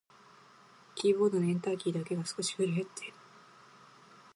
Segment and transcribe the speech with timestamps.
[0.95, 3.13] キーボードのエンターキーだけが少しすり減っている。